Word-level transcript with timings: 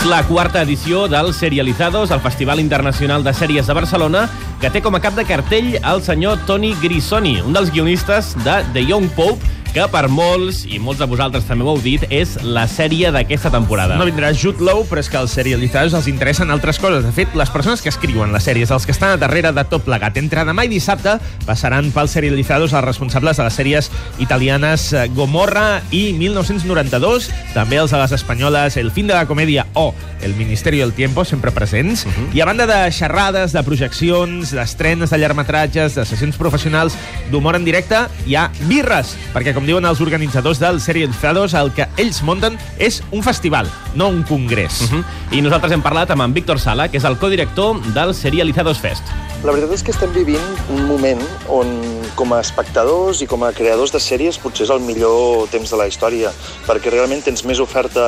És 0.00 0.06
la 0.08 0.22
quarta 0.24 0.62
edició 0.64 1.08
del 1.12 1.34
Serializados, 1.34 2.10
el 2.10 2.22
Festival 2.24 2.60
Internacional 2.62 3.20
de 3.20 3.34
Sèries 3.36 3.66
de 3.68 3.74
Barcelona, 3.76 4.22
que 4.56 4.70
té 4.72 4.80
com 4.80 4.94
a 4.96 5.00
cap 5.04 5.12
de 5.12 5.26
cartell 5.28 5.74
el 5.76 6.00
senyor 6.00 6.40
Toni 6.48 6.70
Grisoni, 6.80 7.34
un 7.44 7.52
dels 7.52 7.68
guionistes 7.68 8.30
de 8.40 8.54
The 8.72 8.86
Young 8.86 9.10
Pope, 9.12 9.44
que 9.70 9.84
per 9.90 10.08
molts, 10.10 10.64
i 10.66 10.80
molts 10.82 10.98
de 10.98 11.06
vosaltres 11.06 11.44
també 11.46 11.62
ho 11.62 11.74
heu 11.74 11.80
dit, 11.82 12.02
és 12.10 12.32
la 12.42 12.64
sèrie 12.70 13.12
d'aquesta 13.14 13.52
temporada. 13.54 13.94
No 14.00 14.06
vindrà 14.08 14.32
Jude 14.34 14.64
Law, 14.66 14.82
però 14.88 15.02
és 15.02 15.10
que 15.10 15.18
als 15.20 15.34
serialitzadors 15.36 15.94
els 15.94 16.08
interessen 16.10 16.50
altres 16.50 16.80
coses. 16.82 17.04
De 17.06 17.12
fet, 17.14 17.34
les 17.38 17.52
persones 17.54 17.82
que 17.82 17.92
escriuen 17.92 18.34
les 18.34 18.46
sèries, 18.46 18.72
els 18.74 18.86
que 18.86 18.94
estan 18.94 19.14
a 19.14 19.20
darrere 19.20 19.52
de 19.54 19.64
tot 19.70 19.84
plegat, 19.86 20.18
entre 20.18 20.44
demà 20.48 20.64
i 20.66 20.72
dissabte 20.72 21.16
passaran 21.46 21.92
pels 21.94 22.16
serialitzadors 22.16 22.74
els 22.74 22.86
responsables 22.86 23.38
de 23.38 23.46
les 23.46 23.58
sèries 23.60 23.90
italianes 24.18 24.88
eh, 24.92 25.06
Gomorra 25.14 25.82
i 25.94 26.10
1992, 26.18 27.30
també 27.54 27.78
els 27.78 27.94
de 27.94 28.02
les 28.02 28.16
espanyoles 28.18 28.76
El 28.80 28.90
fin 28.90 29.06
de 29.06 29.14
la 29.14 29.26
comèdia 29.30 29.66
o 29.74 29.92
El 30.20 30.34
Ministerio 30.34 30.84
del 30.84 30.94
Tiempo, 30.94 31.24
sempre 31.24 31.50
presents. 31.50 32.04
Uh 32.04 32.10
-huh. 32.10 32.36
I 32.36 32.40
a 32.40 32.44
banda 32.44 32.66
de 32.66 32.92
xerrades, 32.92 33.52
de 33.52 33.62
projeccions, 33.62 34.50
d'estrenes 34.50 35.10
de 35.10 35.18
llargmetratges, 35.18 35.94
de 35.94 36.04
sessions 36.04 36.36
professionals, 36.36 36.96
d'humor 37.30 37.56
en 37.56 37.64
directe, 37.64 37.96
hi 38.26 38.34
ha 38.34 38.50
birres, 38.68 39.16
perquè 39.32 39.54
com 39.54 39.59
diuen 39.66 39.86
els 39.88 40.00
organitzadors 40.00 40.60
del 40.60 40.80
Serializados, 40.80 41.54
el 41.54 41.72
que 41.76 41.88
ells 42.00 42.22
munten 42.26 42.58
és 42.78 43.02
un 43.10 43.24
festival, 43.26 43.68
no 43.94 44.08
un 44.08 44.22
congrés. 44.22 44.82
Uh 44.82 44.98
-huh. 44.98 45.04
I 45.38 45.42
nosaltres 45.42 45.72
hem 45.72 45.82
parlat 45.82 46.10
amb 46.10 46.22
en 46.22 46.34
Víctor 46.34 46.58
Sala, 46.58 46.88
que 46.88 46.98
és 46.98 47.04
el 47.04 47.18
codirector 47.18 47.80
del 47.92 48.14
Serializados 48.14 48.78
Fest. 48.78 49.02
La 49.40 49.54
veritat 49.56 49.70
és 49.72 49.80
que 49.80 49.92
estem 49.94 50.10
vivint 50.12 50.42
un 50.68 50.82
moment 50.84 51.20
on, 51.48 51.70
com 52.12 52.34
a 52.36 52.42
espectadors 52.44 53.22
i 53.24 53.26
com 53.28 53.40
a 53.46 53.48
creadors 53.56 53.88
de 53.94 54.00
sèries, 54.04 54.36
potser 54.36 54.66
és 54.66 54.72
el 54.74 54.82
millor 54.84 55.46
temps 55.48 55.70
de 55.72 55.78
la 55.80 55.86
història, 55.88 56.28
perquè 56.66 56.92
realment 56.92 57.22
tens 57.24 57.40
més 57.48 57.62
oferta 57.64 58.02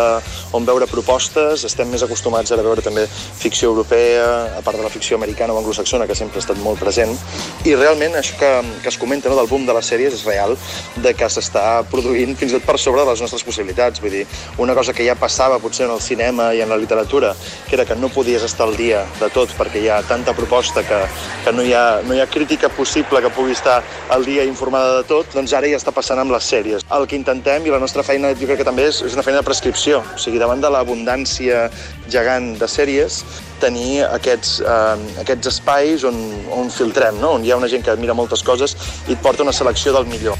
on 0.52 0.66
veure 0.68 0.84
propostes, 0.90 1.64
estem 1.64 1.88
més 1.88 2.04
acostumats 2.04 2.52
a 2.52 2.58
veure 2.60 2.84
també 2.84 3.06
ficció 3.08 3.70
europea, 3.72 4.26
a 4.58 4.60
part 4.66 4.76
de 4.76 4.84
la 4.84 4.90
ficció 4.92 5.16
americana 5.16 5.56
o 5.56 5.62
anglosaxona, 5.62 6.04
que 6.10 6.18
sempre 6.18 6.36
ha 6.36 6.44
estat 6.44 6.60
molt 6.60 6.82
present, 6.84 7.16
i 7.64 7.72
realment 7.80 8.20
això 8.20 8.36
que, 8.36 8.52
que 8.84 8.92
es 8.92 9.00
comenta 9.00 9.32
no, 9.32 9.40
del 9.40 9.48
boom 9.48 9.64
de 9.64 9.78
les 9.78 9.88
sèries 9.88 10.12
és 10.18 10.26
real, 10.28 10.52
de 11.00 11.14
que 11.16 11.30
s'està 11.32 11.64
produint 11.88 12.36
fins 12.36 12.52
i 12.52 12.58
tot 12.58 12.68
per 12.68 12.76
sobre 12.76 13.06
de 13.06 13.08
les 13.08 13.24
nostres 13.24 13.46
possibilitats. 13.48 14.04
Vull 14.04 14.18
dir, 14.18 14.26
una 14.60 14.76
cosa 14.76 14.92
que 14.92 15.08
ja 15.08 15.16
passava 15.16 15.62
potser 15.64 15.88
en 15.88 15.96
el 15.96 16.04
cinema 16.04 16.52
i 16.52 16.60
en 16.60 16.68
la 16.68 16.76
literatura, 16.76 17.32
que 17.70 17.80
era 17.80 17.88
que 17.88 17.96
no 17.96 18.12
podies 18.12 18.44
estar 18.44 18.68
al 18.68 18.76
dia 18.76 19.06
de 19.16 19.32
tot 19.32 19.56
perquè 19.56 19.80
hi 19.80 19.88
ha 19.88 20.02
tanta 20.04 20.36
proposta 20.36 20.84
que, 20.84 21.00
que 21.44 21.52
no 21.52 21.64
hi, 21.66 21.72
ha, 21.74 22.00
no 22.06 22.14
hi 22.14 22.20
ha 22.22 22.26
crítica 22.30 22.70
possible 22.72 23.20
que 23.22 23.30
pugui 23.34 23.56
estar 23.56 23.82
al 24.14 24.24
dia 24.24 24.44
informada 24.48 24.98
de 25.00 25.06
tot, 25.08 25.30
doncs 25.34 25.54
ara 25.56 25.70
ja 25.70 25.80
està 25.80 25.94
passant 25.94 26.20
amb 26.22 26.34
les 26.34 26.48
sèries. 26.54 26.86
El 26.94 27.06
que 27.10 27.18
intentem, 27.18 27.66
i 27.66 27.74
la 27.74 27.80
nostra 27.82 28.04
feina 28.06 28.32
jo 28.34 28.48
crec 28.48 28.62
que 28.62 28.68
també 28.68 28.88
és, 28.90 29.02
és 29.06 29.16
una 29.16 29.26
feina 29.26 29.40
de 29.42 29.46
prescripció, 29.46 30.02
o 30.02 30.20
sigui, 30.20 30.40
davant 30.42 30.62
de 30.62 30.70
l'abundància 30.72 31.68
gegant 32.12 32.52
de 32.60 32.68
sèries, 32.70 33.22
tenir 33.62 34.02
aquests, 34.08 34.58
eh, 34.60 35.22
aquests 35.22 35.52
espais 35.54 36.06
on, 36.08 36.18
on 36.54 36.72
filtrem, 36.72 37.20
no? 37.22 37.36
on 37.38 37.46
hi 37.46 37.54
ha 37.54 37.60
una 37.60 37.70
gent 37.70 37.86
que 37.86 37.96
mira 38.00 38.16
moltes 38.18 38.42
coses 38.42 38.76
i 39.06 39.16
et 39.16 39.22
porta 39.22 39.46
una 39.46 39.54
selecció 39.54 39.94
del 39.94 40.10
millor. 40.10 40.38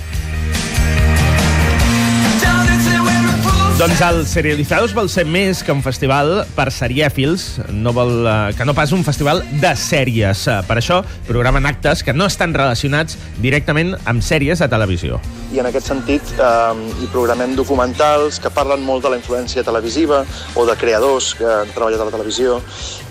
Doncs 3.82 3.98
el 4.06 4.20
Serializados 4.31 4.93
vol 4.94 5.09
ser 5.10 5.25
més 5.26 5.65
que 5.66 5.75
un 5.75 5.81
festival 5.82 6.44
per 6.54 6.69
serièfils, 6.70 7.48
no 7.75 7.91
vol, 7.91 8.12
eh, 8.31 8.54
que 8.54 8.62
no 8.62 8.76
pas 8.78 8.94
un 8.94 9.03
festival 9.03 9.43
de 9.59 9.75
sèries. 9.75 10.47
Eh, 10.47 10.60
Per 10.69 10.78
això 10.78 11.03
programen 11.26 11.66
actes 11.66 12.04
que 12.06 12.15
no 12.15 12.31
estan 12.31 12.54
relacionats 12.54 13.19
directament 13.43 13.97
amb 14.06 14.22
sèries 14.22 14.62
de 14.62 14.69
televisió. 14.70 15.19
I 15.52 15.60
en 15.60 15.68
aquest 15.68 15.90
sentit 15.92 16.32
eh, 16.38 16.82
hi 17.02 17.08
programem 17.12 17.54
documentals 17.58 18.40
que 18.42 18.52
parlen 18.54 18.82
molt 18.86 19.04
de 19.04 19.12
la 19.12 19.20
influència 19.20 19.64
televisiva 19.66 20.22
o 20.56 20.66
de 20.68 20.76
creadors 20.80 21.32
que 21.38 21.46
han 21.46 21.72
treballat 21.74 22.00
a 22.00 22.08
la 22.08 22.14
televisió 22.14 22.58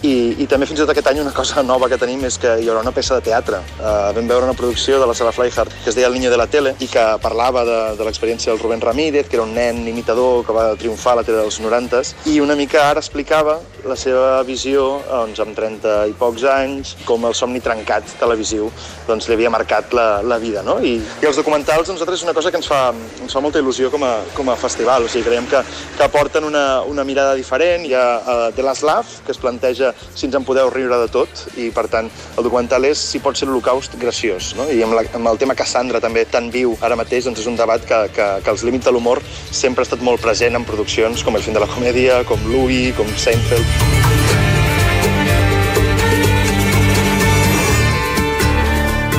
i, 0.01 0.13
i 0.41 0.47
també 0.49 0.65
fins 0.65 0.79
i 0.79 0.81
tot 0.81 0.91
aquest 0.93 1.11
any 1.11 1.19
una 1.21 1.33
cosa 1.35 1.61
nova 1.61 1.89
que 1.89 1.99
tenim 2.01 2.23
és 2.25 2.39
que 2.41 2.55
hi 2.57 2.69
haurà 2.69 2.81
una 2.81 2.93
peça 2.95 3.19
de 3.19 3.25
teatre. 3.27 3.59
Eh, 3.77 3.91
vam 4.17 4.29
veure 4.29 4.47
una 4.47 4.57
producció 4.57 4.97
de 5.01 5.07
la 5.09 5.13
Sala 5.17 5.33
Flyhard 5.35 5.73
que 5.83 5.91
es 5.91 5.97
deia 5.97 6.07
El 6.09 6.17
niño 6.17 6.31
de 6.31 6.39
la 6.41 6.47
tele 6.49 6.73
i 6.79 6.87
que 6.89 7.03
parlava 7.21 7.63
de, 7.67 7.79
de 7.99 8.07
l'experiència 8.07 8.51
del 8.51 8.61
Rubén 8.61 8.81
Ramírez, 8.81 9.29
que 9.29 9.37
era 9.37 9.45
un 9.45 9.53
nen 9.53 9.83
imitador 9.87 10.45
que 10.45 10.55
va 10.57 10.71
triomfar 10.75 11.13
a 11.13 11.21
la 11.21 11.25
tele 11.27 11.43
dels 11.43 11.61
90s 11.61 12.15
i 12.33 12.39
una 12.41 12.57
mica 12.57 12.87
ara 12.89 13.03
explicava 13.03 13.59
la 13.85 13.97
seva 13.97 14.41
visió 14.47 14.87
doncs, 15.07 15.39
amb 15.43 15.55
30 15.57 15.93
i 16.09 16.17
pocs 16.17 16.45
anys, 16.49 16.95
com 17.05 17.25
el 17.29 17.37
somni 17.37 17.61
trencat 17.63 18.17
televisiu 18.19 18.69
doncs, 19.07 19.29
li 19.29 19.37
havia 19.37 19.53
marcat 19.53 19.93
la, 19.97 20.07
la 20.25 20.37
vida. 20.41 20.65
No? 20.65 20.79
I, 20.81 20.97
I 21.21 21.29
els 21.29 21.37
documentals 21.37 21.89
nosaltres 21.89 22.21
és 22.21 22.25
una 22.25 22.30
cosa 22.33 22.51
que 22.51 22.59
ens 22.59 22.67
fa, 22.69 22.91
ens 23.21 23.33
fa 23.33 23.41
molta 23.43 23.59
il·lusió 23.61 23.91
com 23.93 24.03
a, 24.05 24.13
com 24.35 24.49
a 24.51 24.57
festival. 24.59 25.05
O 25.05 25.11
sigui, 25.11 25.25
creiem 25.27 25.47
que, 25.51 25.61
que 25.97 26.05
aporten 26.05 26.45
una, 26.47 26.81
una 26.87 27.05
mirada 27.07 27.35
diferent. 27.37 27.85
Hi 27.87 27.95
ha 27.97 28.05
uh, 28.19 28.37
The 28.55 28.65
Last 28.65 28.85
Laugh, 28.87 29.21
que 29.25 29.35
es 29.35 29.41
planteja 29.41 29.93
si 30.13 30.27
ens 30.27 30.37
en 30.37 30.47
podeu 30.47 30.71
riure 30.73 30.99
de 31.03 31.09
tot, 31.11 31.45
i 31.59 31.69
per 31.75 31.87
tant 31.91 32.09
el 32.09 32.47
documental 32.47 32.85
és 32.89 33.01
si 33.11 33.21
pot 33.23 33.37
ser 33.37 33.49
l'Holocaust 33.49 33.97
graciós. 34.01 34.53
No? 34.59 34.69
I 34.71 34.83
amb, 34.85 34.97
la, 34.97 35.05
amb 35.17 35.33
el 35.33 35.41
tema 35.41 35.57
Cassandra 35.57 36.03
també 36.03 36.25
tan 36.29 36.51
viu 36.53 36.77
ara 36.81 36.99
mateix, 36.99 37.27
doncs 37.27 37.43
és 37.43 37.51
un 37.51 37.59
debat 37.59 37.83
que, 37.87 38.01
que, 38.15 38.31
que 38.45 38.55
els 38.55 38.65
límits 38.67 38.87
de 38.87 38.95
l'humor 38.95 39.23
sempre 39.51 39.85
ha 39.85 39.89
estat 39.89 40.03
molt 40.05 40.21
present 40.23 40.57
en 40.57 40.67
produccions 40.67 41.25
com 41.25 41.37
El 41.37 41.45
fin 41.45 41.55
de 41.57 41.63
la 41.63 41.69
comèdia, 41.71 42.21
com 42.29 42.51
Louis, 42.51 42.91
com 42.97 43.07
Seinfeld. 43.17 44.20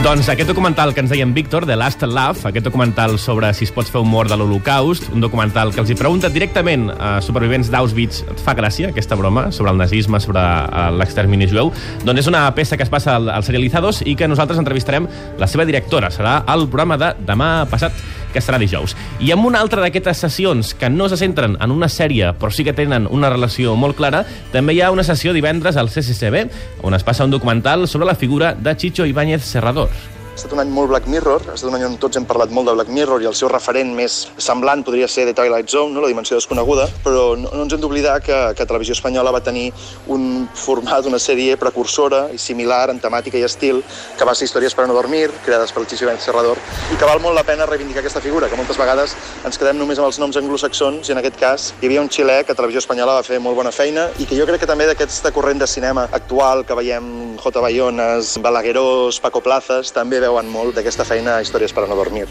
Doncs 0.02 0.26
aquest 0.32 0.48
documental 0.50 0.90
que 0.90 0.98
ens 0.98 1.12
deia 1.12 1.22
en 1.22 1.30
Víctor, 1.30 1.62
The 1.62 1.76
Last 1.78 2.00
Laugh, 2.02 2.40
aquest 2.48 2.64
documental 2.66 3.20
sobre 3.22 3.52
si 3.54 3.68
es 3.68 3.70
pots 3.70 3.92
fer 3.94 4.00
humor 4.02 4.26
de 4.26 4.34
l'Holocaust, 4.34 5.04
un 5.14 5.22
documental 5.22 5.70
que 5.70 5.78
els 5.78 5.92
hi 5.92 5.94
pregunta 5.94 6.26
directament 6.26 6.88
a 6.90 7.12
supervivents 7.22 7.70
d'Auschwitz, 7.70 8.24
et 8.32 8.42
fa 8.42 8.56
gràcia 8.58 8.90
aquesta 8.90 9.14
broma 9.14 9.44
sobre 9.54 9.70
el 9.70 9.78
nazisme, 9.78 10.18
sobre 10.18 10.42
eh, 10.42 10.88
l'extermini 10.98 11.46
jueu, 11.46 11.70
doncs 12.02 12.24
és 12.24 12.30
una 12.32 12.42
peça 12.56 12.74
que 12.74 12.82
es 12.82 12.90
passa 12.90 13.14
al, 13.14 13.30
al 13.30 13.46
Serializados 13.46 14.02
i 14.02 14.16
que 14.18 14.26
nosaltres 14.26 14.58
entrevistarem 14.58 15.06
la 15.38 15.46
seva 15.46 15.68
directora. 15.70 16.10
Serà 16.10 16.40
al 16.50 16.66
programa 16.66 16.98
de 16.98 17.12
demà 17.22 17.52
passat, 17.70 17.94
que 18.32 18.42
serà 18.44 18.60
dijous. 18.62 18.96
I 19.20 19.32
amb 19.34 19.46
una 19.48 19.60
altra 19.60 19.82
d'aquestes 19.84 20.24
sessions 20.24 20.72
que 20.78 20.90
no 20.90 21.08
se 21.08 21.20
centren 21.20 21.58
en 21.60 21.74
una 21.74 21.90
sèrie, 21.92 22.32
però 22.38 22.50
sí 22.52 22.64
que 22.64 22.76
tenen 22.76 23.08
una 23.10 23.30
relació 23.30 23.76
molt 23.76 23.98
clara, 23.98 24.24
també 24.52 24.76
hi 24.76 24.82
ha 24.82 24.92
una 24.94 25.06
sessió 25.06 25.36
divendres 25.36 25.76
al 25.76 25.92
CCCB, 25.92 26.48
on 26.82 26.96
es 26.96 27.04
passa 27.04 27.24
un 27.28 27.34
documental 27.34 27.86
sobre 27.88 28.08
la 28.08 28.16
figura 28.16 28.54
de 28.54 28.76
Chicho 28.76 29.06
Ibáñez 29.06 29.44
Serrador. 29.44 29.90
Ha 30.32 30.38
estat 30.40 30.52
un 30.56 30.62
any 30.62 30.70
molt 30.72 30.88
Black 30.88 31.04
Mirror, 31.12 31.42
ha 31.44 31.54
estat 31.58 31.68
un 31.68 31.74
any 31.76 31.82
on 31.84 31.98
tots 32.00 32.16
hem 32.16 32.24
parlat 32.24 32.48
molt 32.56 32.64
de 32.64 32.72
Black 32.72 32.88
Mirror 32.88 33.20
i 33.20 33.26
el 33.28 33.34
seu 33.36 33.50
referent 33.52 33.90
més 33.92 34.14
semblant 34.40 34.80
podria 34.80 35.04
ser 35.04 35.26
The 35.28 35.34
Twilight 35.36 35.68
Zone, 35.68 35.92
no? 35.92 36.00
la 36.00 36.08
dimensió 36.08 36.38
desconeguda, 36.38 36.86
però 37.04 37.34
no, 37.36 37.50
no 37.52 37.66
ens 37.66 37.74
hem 37.76 37.82
d'oblidar 37.82 38.14
que, 38.24 38.38
que 38.56 38.64
Televisió 38.64 38.96
Espanyola 38.96 39.34
va 39.36 39.42
tenir 39.44 39.66
un 40.08 40.46
format, 40.56 41.04
una 41.04 41.20
sèrie 41.20 41.58
precursora 41.60 42.22
i 42.32 42.40
similar 42.40 42.86
en 42.94 43.02
temàtica 43.02 43.36
i 43.36 43.44
estil, 43.44 43.82
que 44.16 44.24
va 44.24 44.32
ser 44.32 44.48
Històries 44.48 44.72
per 44.72 44.86
a 44.86 44.88
no 44.88 44.96
dormir, 44.96 45.26
creades 45.44 45.76
per 45.76 45.84
Chicho 45.84 46.08
Ibáñez 46.08 46.24
Serrador, 46.24 46.56
i 46.88 46.96
que 46.96 47.10
val 47.12 47.20
molt 47.20 47.36
la 47.36 47.44
pena 47.44 47.68
reivindicar 47.68 48.00
aquesta 48.00 48.24
figura, 48.24 48.48
que 48.48 48.56
moltes 48.56 48.80
vegades 48.80 49.12
ens 49.44 49.60
quedem 49.60 49.76
només 49.76 50.00
amb 50.00 50.08
els 50.08 50.20
noms 50.22 50.40
anglosaxons, 50.40 51.12
i 51.12 51.16
en 51.16 51.20
aquest 51.20 51.36
cas 51.44 51.68
hi 51.82 51.90
havia 51.90 52.06
un 52.06 52.08
xilè 52.08 52.38
que 52.48 52.56
Televisió 52.56 52.80
Espanyola 52.80 53.18
va 53.20 53.28
fer 53.28 53.36
molt 53.36 53.60
bona 53.60 53.74
feina 53.82 54.08
i 54.16 54.24
que 54.24 54.40
jo 54.40 54.48
crec 54.48 54.64
que 54.64 54.72
també 54.72 54.88
d'aquesta 54.88 55.36
corrent 55.36 55.60
de 55.60 55.68
cinema 55.68 56.08
actual 56.08 56.64
que 56.64 56.80
veiem 56.80 57.36
J. 57.36 57.66
Bayones, 57.68 58.38
Balaguerós, 58.40 59.20
Paco 59.20 59.44
Plazas, 59.44 59.92
també 59.92 60.21
veuen 60.22 60.50
molt 60.50 60.78
d'aquesta 60.78 61.06
feina 61.08 61.36
a 61.36 61.44
Històries 61.44 61.74
per 61.74 61.86
a 61.86 61.90
no 61.90 61.98
dormir. 61.98 62.28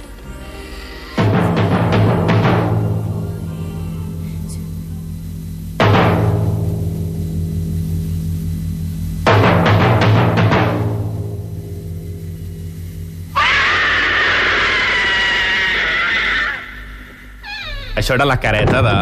Això 18.12 18.18
era 18.18 18.26
la 18.28 18.42
careta 18.44 18.82
de 18.84 18.94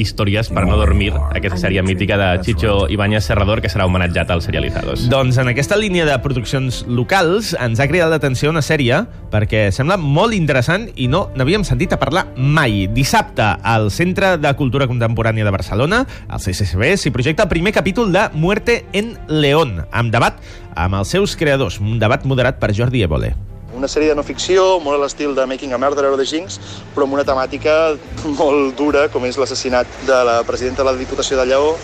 Històries 0.00 0.48
per 0.48 0.62
no 0.64 0.78
dormir, 0.80 1.10
aquesta 1.36 1.58
sèrie 1.60 1.82
mítica 1.84 2.16
de 2.16 2.28
Chicho 2.40 2.86
Ibáñez 2.88 3.26
Serrador, 3.28 3.60
que 3.60 3.68
serà 3.68 3.84
homenatjat 3.84 4.32
als 4.32 4.48
serializados. 4.48 5.02
Doncs 5.12 5.36
en 5.36 5.50
aquesta 5.52 5.76
línia 5.76 6.06
de 6.08 6.16
produccions 6.24 6.80
locals 6.88 7.52
ens 7.60 7.76
ha 7.76 7.88
cridat 7.92 8.08
l'atenció 8.08 8.48
una 8.48 8.64
sèrie 8.64 9.02
perquè 9.28 9.66
sembla 9.68 10.00
molt 10.00 10.32
interessant 10.32 10.88
i 10.96 11.12
no 11.12 11.26
n'havíem 11.36 11.68
sentit 11.68 11.92
a 11.92 12.00
parlar 12.00 12.30
mai. 12.40 12.86
Dissabte, 12.88 13.52
al 13.60 13.90
Centre 13.92 14.38
de 14.40 14.56
Cultura 14.56 14.88
Contemporània 14.88 15.44
de 15.44 15.52
Barcelona, 15.52 16.06
al 16.24 16.40
CCCB, 16.40 16.94
s'hi 16.96 17.12
projecta 17.12 17.44
el 17.44 17.52
primer 17.52 17.76
capítol 17.76 18.16
de 18.16 18.30
Muerte 18.32 18.86
en 18.96 19.18
León, 19.28 19.82
amb 19.92 20.08
debat 20.08 20.40
amb 20.72 21.04
els 21.04 21.12
seus 21.12 21.36
creadors, 21.36 21.82
un 21.84 22.00
debat 22.00 22.24
moderat 22.24 22.64
per 22.64 22.72
Jordi 22.72 23.04
Évole. 23.04 23.36
Una 23.74 23.88
sèrie 23.90 24.12
de 24.12 24.14
no 24.14 24.22
ficció, 24.22 24.78
molt 24.82 25.00
a 25.00 25.02
l'estil 25.02 25.34
de 25.34 25.46
Making 25.50 25.74
a 25.74 25.80
Murderer 25.82 26.12
o 26.14 26.18
The 26.20 26.26
Jinx, 26.28 26.60
però 26.94 27.08
amb 27.08 27.16
una 27.16 27.26
temàtica 27.26 27.74
molt 28.40 28.78
dura, 28.78 29.08
com 29.10 29.26
és 29.26 29.38
l'assassinat 29.40 30.00
de 30.06 30.20
la 30.28 30.38
presidenta 30.46 30.84
de 30.84 30.92
la 30.92 30.98
Diputació 31.00 31.40
de 31.40 31.48
Lleó, 31.50 31.74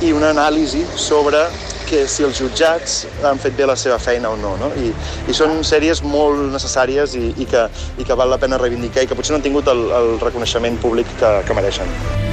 i 0.00 0.14
una 0.16 0.30
anàlisi 0.32 0.84
sobre 0.96 1.42
que 1.90 2.06
si 2.08 2.22
els 2.24 2.38
jutjats 2.38 3.00
han 3.26 3.40
fet 3.42 3.56
bé 3.58 3.66
la 3.66 3.76
seva 3.76 3.98
feina 3.98 4.30
o 4.30 4.38
no. 4.38 4.54
no? 4.60 4.70
I, 4.78 4.94
i 5.28 5.36
són 5.36 5.58
sèries 5.66 6.04
molt 6.06 6.46
necessàries 6.54 7.18
i, 7.18 7.26
i, 7.34 7.50
que, 7.50 7.66
i 7.98 8.06
que 8.06 8.16
val 8.16 8.30
la 8.30 8.38
pena 8.40 8.62
reivindicar 8.62 9.04
i 9.04 9.10
que 9.10 9.18
potser 9.18 9.34
no 9.34 9.42
han 9.42 9.48
tingut 9.50 9.68
el, 9.74 9.88
el 10.00 10.18
reconeixement 10.22 10.78
públic 10.80 11.10
que, 11.18 11.38
que 11.46 11.58
mereixen. 11.58 12.29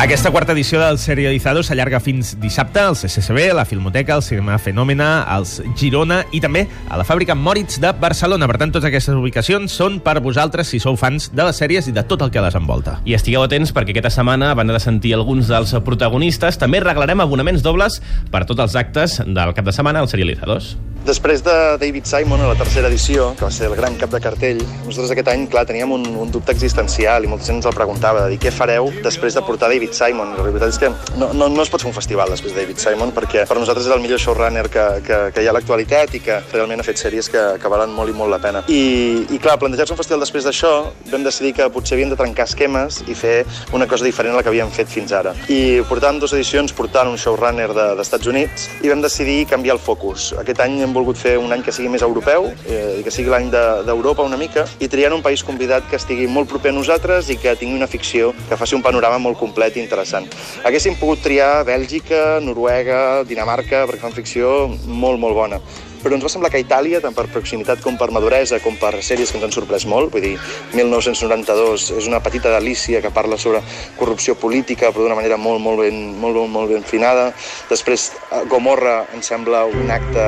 Aquesta 0.00 0.30
quarta 0.30 0.54
edició 0.54 0.78
del 0.80 0.96
Serializado 0.96 1.60
s'allarga 1.60 1.98
fins 2.00 2.30
dissabte 2.40 2.80
al 2.80 2.94
CCCB, 2.96 3.50
a 3.50 3.56
la 3.58 3.66
Filmoteca, 3.68 4.14
al 4.14 4.22
Cinema 4.24 4.54
Fenòmena, 4.56 5.26
als 5.28 5.58
Girona 5.76 6.22
i 6.32 6.40
també 6.40 6.62
a 6.88 6.96
la 6.96 7.04
fàbrica 7.04 7.36
Moritz 7.36 7.76
de 7.82 7.90
Barcelona. 8.00 8.48
Per 8.48 8.56
tant, 8.62 8.72
totes 8.72 8.88
aquestes 8.88 9.12
ubicacions 9.12 9.76
són 9.76 9.98
per 10.00 10.16
vosaltres 10.24 10.72
si 10.72 10.80
sou 10.80 10.96
fans 10.96 11.28
de 11.36 11.44
les 11.44 11.60
sèries 11.60 11.90
i 11.90 11.92
de 11.92 12.06
tot 12.08 12.24
el 12.24 12.32
que 12.32 12.40
les 12.40 12.56
envolta. 12.56 12.96
I 13.04 13.18
estigueu 13.18 13.44
atents 13.44 13.74
perquè 13.76 13.92
aquesta 13.92 14.14
setmana, 14.16 14.54
banda 14.56 14.78
de 14.78 14.80
sentir 14.80 15.12
alguns 15.18 15.52
dels 15.52 15.76
protagonistes, 15.84 16.56
també 16.56 16.80
regalarem 16.80 17.20
abonaments 17.20 17.60
dobles 17.60 18.00
per 18.32 18.46
tots 18.48 18.64
els 18.64 18.80
actes 18.80 19.20
del 19.20 19.52
cap 19.52 19.68
de 19.68 19.76
setmana 19.76 20.00
als 20.00 20.16
Serializados. 20.16 20.78
Després 21.06 21.40
de 21.42 21.54
David 21.80 22.04
Simon, 22.04 22.42
a 22.44 22.48
la 22.50 22.56
tercera 22.58 22.88
edició, 22.88 23.30
que 23.38 23.46
va 23.46 23.50
ser 23.50 23.70
el 23.70 23.76
gran 23.76 23.96
cap 23.96 24.12
de 24.12 24.20
cartell, 24.20 24.58
nosaltres 24.84 25.14
aquest 25.14 25.30
any, 25.32 25.46
clar, 25.48 25.64
teníem 25.66 25.92
un, 25.96 26.04
un 26.20 26.30
dubte 26.30 26.52
existencial 26.52 27.24
i 27.24 27.30
molta 27.30 27.48
gent 27.48 27.60
ens 27.60 27.68
el 27.70 27.74
preguntava, 27.76 28.26
de 28.26 28.34
dir 28.34 28.40
què 28.42 28.52
fareu 28.52 28.90
després 29.00 29.34
de 29.34 29.42
portar 29.46 29.70
David 29.72 29.96
Simon. 29.96 30.34
La 30.36 30.44
veritat 30.44 30.74
és 30.74 30.80
que 30.82 30.90
no, 31.16 31.30
no, 31.32 31.48
no 31.48 31.64
es 31.64 31.72
pot 31.72 31.80
fer 31.80 31.88
un 31.88 31.96
festival 31.96 32.28
després 32.34 32.52
de 32.52 32.60
David 32.60 32.82
Simon 32.82 33.14
perquè 33.16 33.46
per 33.48 33.56
nosaltres 33.56 33.88
és 33.88 33.94
el 33.96 34.02
millor 34.04 34.20
showrunner 34.20 34.66
que, 34.68 34.84
que, 35.06 35.20
que 35.32 35.42
hi 35.42 35.48
ha 35.48 35.54
a 35.54 35.56
l'actualitat 35.56 36.18
i 36.18 36.20
que 36.26 36.36
realment 36.52 36.84
ha 36.84 36.86
fet 36.86 37.00
sèries 37.00 37.32
que, 37.32 37.46
que 37.62 37.72
valen 37.72 37.96
molt 37.96 38.12
i 38.12 38.16
molt 38.20 38.34
la 38.34 38.40
pena. 38.44 38.62
I, 38.68 39.24
i 39.32 39.40
clar, 39.40 39.56
plantejar-se 39.62 39.96
un 39.96 40.00
festival 40.02 40.20
després 40.26 40.44
d'això, 40.46 40.74
vam 41.10 41.24
decidir 41.24 41.54
que 41.56 41.70
potser 41.72 41.96
havíem 41.96 42.12
de 42.12 42.20
trencar 42.20 42.44
esquemes 42.50 43.00
i 43.08 43.16
fer 43.16 43.38
una 43.76 43.88
cosa 43.88 44.04
diferent 44.04 44.36
a 44.36 44.42
la 44.42 44.44
que 44.44 44.52
havíem 44.52 44.68
fet 44.76 44.92
fins 44.92 45.16
ara. 45.16 45.32
I 45.48 45.80
portàvem 45.88 46.20
dues 46.20 46.36
edicions 46.36 46.76
portant 46.76 47.08
un 47.08 47.16
showrunner 47.16 47.70
de, 47.72 47.88
dels 47.96 48.06
Estats 48.06 48.28
Units 48.28 48.68
i 48.84 48.92
vam 48.92 49.00
decidir 49.00 49.46
canviar 49.48 49.78
el 49.78 49.82
focus. 49.82 50.30
Aquest 50.44 50.60
any 50.60 50.76
hem 50.90 50.96
volgut 50.98 51.18
fer 51.20 51.36
un 51.38 51.52
any 51.54 51.62
que 51.62 51.72
sigui 51.74 51.90
més 51.92 52.02
europeu 52.02 52.48
eh, 52.66 53.00
que 53.06 53.12
sigui 53.14 53.30
l'any 53.30 53.50
d'Europa 53.52 54.24
de, 54.24 54.28
una 54.28 54.38
mica 54.40 54.66
i 54.82 54.88
triant 54.90 55.14
un 55.14 55.22
país 55.22 55.44
convidat 55.46 55.86
que 55.90 55.98
estigui 56.00 56.26
molt 56.30 56.50
proper 56.50 56.74
a 56.74 56.76
nosaltres 56.76 57.30
i 57.30 57.38
que 57.40 57.54
tingui 57.58 57.78
una 57.78 57.90
ficció 57.90 58.32
que 58.48 58.58
faci 58.58 58.76
un 58.78 58.82
panorama 58.82 59.20
molt 59.22 59.38
complet 59.38 59.78
i 59.78 59.84
interessant. 59.84 60.26
Haguéssim 60.66 60.98
pogut 61.00 61.22
triar 61.22 61.62
Bèlgica, 61.68 62.40
Noruega, 62.42 63.22
Dinamarca, 63.28 63.86
perquè 63.86 64.02
fan 64.02 64.18
ficció 64.18 64.66
molt, 64.86 65.22
molt 65.22 65.38
bona 65.38 65.62
però 66.02 66.16
ens 66.16 66.24
va 66.24 66.32
semblar 66.32 66.50
que 66.52 66.60
a 66.60 66.64
Itàlia, 66.64 67.00
tant 67.04 67.14
per 67.16 67.26
proximitat 67.32 67.82
com 67.84 67.98
per 68.00 68.10
maduresa, 68.14 68.60
com 68.64 68.76
per 68.80 68.92
sèries 69.04 69.30
que 69.30 69.38
ens 69.38 69.48
han 69.48 69.54
sorprès 69.54 69.86
molt, 69.90 70.12
vull 70.14 70.24
dir, 70.24 70.34
1992 70.74 71.90
és 71.98 72.08
una 72.10 72.20
petita 72.24 72.52
delícia 72.54 73.00
que 73.04 73.12
parla 73.14 73.38
sobre 73.38 73.62
corrupció 73.98 74.34
política, 74.38 74.90
però 74.90 75.04
d'una 75.04 75.18
manera 75.18 75.38
molt, 75.40 75.60
molt 75.62 75.82
ben, 75.84 76.00
molt, 76.20 76.36
molt, 76.36 76.50
molt 76.54 76.72
ben 76.72 76.86
finada. 76.86 77.30
Després, 77.70 78.10
Gomorra 78.50 79.04
em 79.14 79.22
sembla 79.24 79.64
un 79.68 79.90
acte 79.92 80.26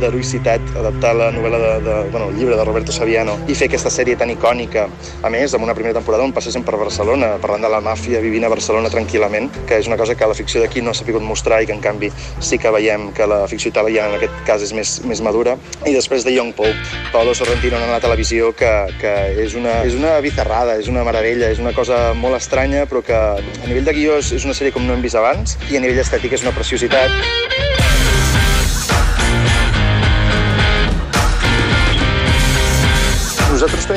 d'heroïcitat, 0.00 0.74
adaptar 0.78 1.14
la 1.18 1.30
novel·la 1.34 1.60
de, 1.62 1.72
de, 1.86 1.96
bueno, 2.10 2.30
el 2.30 2.38
llibre 2.38 2.58
de 2.58 2.66
Roberto 2.66 2.94
Saviano 2.94 3.36
i 3.50 3.56
fer 3.58 3.70
aquesta 3.70 3.92
sèrie 3.92 4.18
tan 4.18 4.30
icònica, 4.32 4.86
a 5.22 5.32
més, 5.32 5.54
amb 5.56 5.66
una 5.66 5.74
primera 5.76 5.96
temporada 5.96 6.26
on 6.26 6.34
passéssim 6.36 6.64
per 6.66 6.78
Barcelona, 6.80 7.34
parlant 7.42 7.66
de 7.66 7.72
la 7.72 7.82
màfia 7.84 8.22
vivint 8.24 8.46
a 8.46 8.52
Barcelona 8.52 8.92
tranquil·lament, 8.92 9.50
que 9.68 9.80
és 9.80 9.90
una 9.90 9.98
cosa 10.00 10.14
que 10.14 10.28
la 10.28 10.36
ficció 10.38 10.62
d'aquí 10.62 10.84
no 10.84 10.94
s'ha 10.94 11.06
pogut 11.08 11.24
mostrar 11.24 11.62
i 11.62 11.68
que, 11.68 11.76
en 11.76 11.82
canvi, 11.84 12.10
sí 12.40 12.60
que 12.62 12.72
veiem 12.74 13.10
que 13.16 13.26
la 13.28 13.44
ficció 13.50 13.72
italiana, 13.72 14.14
en 14.14 14.20
aquest 14.20 14.40
cas, 14.46 14.62
és 14.62 14.75
més, 14.76 14.96
més 15.08 15.22
madura. 15.24 15.56
I 15.88 15.94
després 15.96 16.26
de 16.26 16.34
Young 16.36 16.52
Pope, 16.56 16.76
Paolo 17.14 17.34
Sorrentino 17.34 17.80
en 17.80 17.90
la 17.90 18.00
televisió, 18.04 18.52
que, 18.56 18.72
que 19.00 19.14
és, 19.46 19.56
una, 19.58 19.80
és 19.88 19.96
una 19.98 20.16
bizarrada, 20.24 20.78
és 20.80 20.90
una 20.92 21.04
meravella, 21.06 21.50
és 21.52 21.62
una 21.62 21.74
cosa 21.76 22.12
molt 22.18 22.38
estranya, 22.38 22.86
però 22.90 23.02
que 23.06 23.16
a 23.16 23.66
nivell 23.66 23.88
de 23.88 23.96
guió 23.96 24.20
és, 24.20 24.32
és 24.36 24.46
una 24.48 24.56
sèrie 24.56 24.74
com 24.76 24.86
no 24.86 24.96
hem 24.96 25.04
vist 25.04 25.18
abans, 25.18 25.58
i 25.70 25.80
a 25.80 25.84
nivell 25.84 26.04
estètic 26.04 26.36
és 26.36 26.46
una 26.46 26.54
preciositat. 26.56 27.85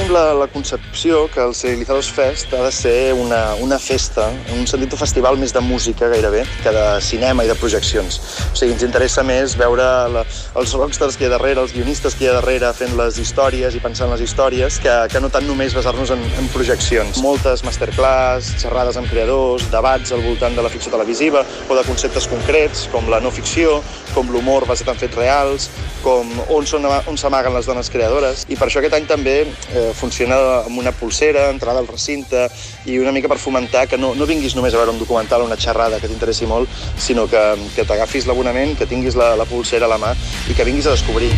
La, 0.09 0.33
la 0.33 0.47
concepció 0.47 1.29
que 1.31 1.41
el 1.41 1.53
Civilizados 1.55 2.11
Fest 2.11 2.53
ha 2.53 2.63
de 2.63 2.71
ser 2.71 3.13
una, 3.13 3.53
una 3.55 3.77
festa, 3.79 4.29
en 4.47 4.59
un 4.59 4.67
sentit 4.67 4.93
un 4.93 4.99
festival 4.99 5.37
més 5.37 5.53
de 5.53 5.61
música 5.61 6.09
gairebé, 6.11 6.43
que 6.63 6.73
de 6.73 6.85
cinema 7.05 7.45
i 7.45 7.49
de 7.49 7.55
projeccions. 7.59 8.19
O 8.49 8.57
sigui, 8.57 8.73
ens 8.75 8.85
interessa 8.85 9.23
més 9.23 9.55
veure 9.59 9.85
la, 10.13 10.23
els 10.59 10.73
rockstars 10.77 11.17
que 11.17 11.25
hi 11.25 11.29
ha 11.29 11.33
darrere, 11.35 11.61
els 11.61 11.73
guionistes 11.75 12.17
que 12.17 12.25
hi 12.25 12.29
ha 12.31 12.37
darrere 12.39 12.71
fent 12.77 12.95
les 12.99 13.19
històries 13.21 13.77
i 13.77 13.83
pensant 13.83 14.11
les 14.13 14.23
històries, 14.25 14.79
que, 14.83 14.95
que 15.13 15.21
no 15.21 15.29
tant 15.33 15.47
només 15.47 15.75
basar-nos 15.77 16.13
en, 16.15 16.25
en 16.41 16.49
projeccions. 16.53 17.21
Moltes 17.25 17.63
masterclass, 17.67 18.55
xerrades 18.63 18.97
amb 18.99 19.09
creadors, 19.11 19.67
debats 19.73 20.15
al 20.15 20.25
voltant 20.25 20.57
de 20.57 20.65
la 20.65 20.73
ficció 20.73 20.93
televisiva 20.93 21.45
o 21.67 21.77
de 21.77 21.85
conceptes 21.87 22.27
concrets, 22.31 22.87
com 22.93 23.09
la 23.11 23.21
no 23.23 23.33
ficció, 23.35 23.79
com 24.15 24.31
l'humor 24.33 24.65
basat 24.69 24.89
en 24.93 24.99
fets 24.99 25.19
reals, 25.19 25.69
com 26.03 26.29
on, 26.49 26.65
són, 26.67 26.87
on 26.87 27.17
s'amaguen 27.19 27.53
les 27.55 27.67
dones 27.69 27.91
creadores. 27.93 28.45
I 28.49 28.57
per 28.57 28.69
això 28.69 28.81
aquest 28.81 28.95
any 28.97 29.07
també 29.09 29.37
eh, 29.45 29.89
funciona 29.99 30.39
amb 30.63 30.79
una 30.79 30.93
pulsera, 30.95 31.49
entrada 31.53 31.83
al 31.83 31.89
recinte 31.89 32.47
i 32.87 32.97
una 32.99 33.13
mica 33.15 33.29
per 33.31 33.39
fomentar 33.41 33.85
que 33.91 33.99
no, 33.99 34.13
no 34.15 34.29
vinguis 34.29 34.55
només 34.57 34.73
a 34.73 34.81
veure 34.81 34.95
un 34.95 35.01
documental 35.01 35.43
o 35.43 35.49
una 35.49 35.59
xerrada 35.59 35.99
que 35.99 36.09
t'interessi 36.09 36.47
molt, 36.49 36.71
sinó 36.97 37.27
que, 37.29 37.43
que 37.75 37.85
t'agafis 37.85 38.29
l'abonament, 38.29 38.77
que 38.79 38.89
tinguis 38.89 39.19
la, 39.19 39.35
la 39.39 39.49
pulsera 39.49 39.89
a 39.89 39.93
la 39.93 40.01
mà 40.01 40.15
i 40.49 40.55
que 40.55 40.67
vinguis 40.67 40.87
a 40.87 40.95
descobrir. 40.95 41.33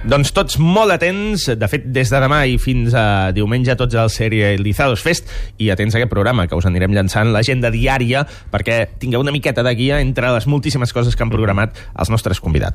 Doncs 0.00 0.30
tots 0.32 0.56
molt 0.56 0.94
atents, 0.94 1.42
de 1.60 1.66
fet, 1.68 1.84
des 1.92 2.08
de 2.08 2.20
demà 2.22 2.38
i 2.48 2.54
fins 2.58 2.94
a 2.96 3.04
diumenge, 3.36 3.74
tots 3.76 3.98
al 4.00 4.08
sèrie 4.08 4.54
Lizados 4.56 5.04
Fest, 5.04 5.28
i 5.60 5.68
atents 5.68 5.92
a 5.92 6.00
aquest 6.00 6.10
programa, 6.10 6.46
que 6.48 6.56
us 6.56 6.64
anirem 6.64 6.96
llançant 6.96 7.28
l'agenda 7.34 7.68
diària, 7.70 8.24
perquè 8.50 8.86
tingueu 8.98 9.20
una 9.20 9.34
miqueta 9.34 9.62
de 9.66 9.74
guia 9.76 10.00
entre 10.00 10.32
les 10.32 10.48
moltíssimes 10.48 10.96
coses 10.96 11.14
que 11.14 11.26
han 11.26 11.32
programat 11.32 11.76
els 11.92 12.08
nostres 12.08 12.40
convidats. 12.40 12.68